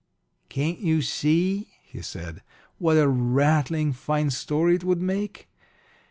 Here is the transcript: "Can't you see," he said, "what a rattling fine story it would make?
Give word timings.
"Can't 0.49 0.79
you 0.79 1.03
see," 1.03 1.67
he 1.83 2.01
said, 2.01 2.41
"what 2.79 2.97
a 2.97 3.07
rattling 3.07 3.93
fine 3.93 4.31
story 4.31 4.73
it 4.73 4.83
would 4.83 4.99
make? 4.99 5.47